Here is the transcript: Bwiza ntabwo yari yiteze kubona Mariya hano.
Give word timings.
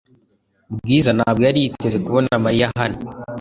Bwiza 0.77 1.09
ntabwo 1.17 1.41
yari 1.47 1.59
yiteze 1.63 1.97
kubona 2.05 2.33
Mariya 2.45 2.67
hano. 2.79 2.97